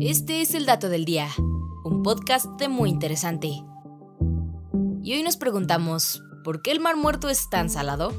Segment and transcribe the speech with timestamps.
[0.00, 1.28] Este es el dato del día,
[1.82, 3.48] un podcast de muy interesante.
[5.02, 8.12] Y hoy nos preguntamos, ¿por qué el Mar Muerto es tan salado?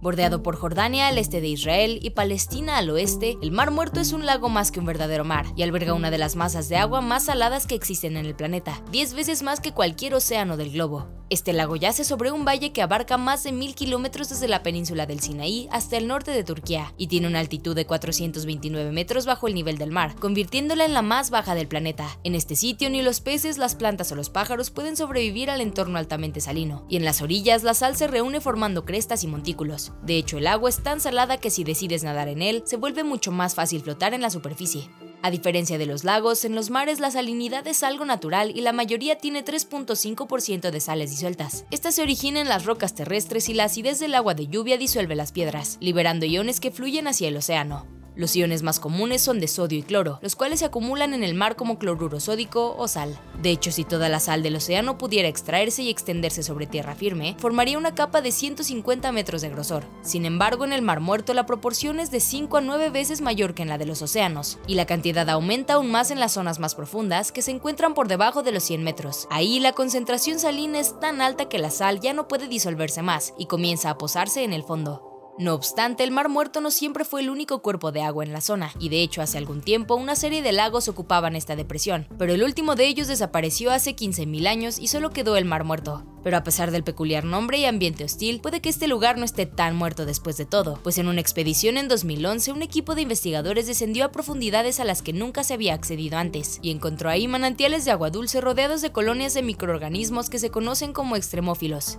[0.00, 4.12] Bordeado por Jordania al este de Israel y Palestina al oeste, el Mar Muerto es
[4.12, 7.00] un lago más que un verdadero mar y alberga una de las masas de agua
[7.00, 11.21] más saladas que existen en el planeta, 10 veces más que cualquier océano del globo.
[11.32, 15.06] Este lago yace sobre un valle que abarca más de mil kilómetros desde la península
[15.06, 19.48] del Sinaí hasta el norte de Turquía y tiene una altitud de 429 metros bajo
[19.48, 22.18] el nivel del mar, convirtiéndola en la más baja del planeta.
[22.22, 25.96] En este sitio ni los peces, las plantas o los pájaros pueden sobrevivir al entorno
[25.96, 29.92] altamente salino, y en las orillas la sal se reúne formando crestas y montículos.
[30.02, 33.04] De hecho, el agua es tan salada que si decides nadar en él, se vuelve
[33.04, 34.86] mucho más fácil flotar en la superficie.
[35.24, 38.72] A diferencia de los lagos, en los mares la salinidad es algo natural y la
[38.72, 41.64] mayoría tiene 3.5% de sales disueltas.
[41.70, 45.14] Esta se origina en las rocas terrestres y la acidez del agua de lluvia disuelve
[45.14, 48.01] las piedras, liberando iones que fluyen hacia el océano.
[48.14, 51.34] Los iones más comunes son de sodio y cloro, los cuales se acumulan en el
[51.34, 53.18] mar como cloruro sódico o sal.
[53.40, 57.36] De hecho, si toda la sal del océano pudiera extraerse y extenderse sobre tierra firme,
[57.38, 59.84] formaría una capa de 150 metros de grosor.
[60.02, 63.54] Sin embargo, en el Mar Muerto la proporción es de 5 a 9 veces mayor
[63.54, 66.58] que en la de los océanos, y la cantidad aumenta aún más en las zonas
[66.58, 69.26] más profundas que se encuentran por debajo de los 100 metros.
[69.30, 73.32] Ahí la concentración salina es tan alta que la sal ya no puede disolverse más
[73.38, 75.11] y comienza a posarse en el fondo.
[75.42, 78.40] No obstante, el Mar Muerto no siempre fue el único cuerpo de agua en la
[78.40, 82.32] zona, y de hecho hace algún tiempo una serie de lagos ocupaban esta depresión, pero
[82.32, 86.04] el último de ellos desapareció hace 15.000 años y solo quedó el Mar Muerto.
[86.22, 89.44] Pero a pesar del peculiar nombre y ambiente hostil, puede que este lugar no esté
[89.46, 93.66] tan muerto después de todo, pues en una expedición en 2011 un equipo de investigadores
[93.66, 97.84] descendió a profundidades a las que nunca se había accedido antes, y encontró ahí manantiales
[97.84, 101.98] de agua dulce rodeados de colonias de microorganismos que se conocen como extremófilos.